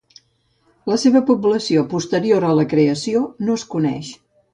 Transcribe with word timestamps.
La 0.91 0.95
seva 1.01 1.19
població 1.27 1.83
posterior 1.91 2.47
a 2.47 2.53
la 2.61 2.65
creació 2.75 3.21
no 3.47 3.59
es 3.63 3.67
coneix. 3.75 4.11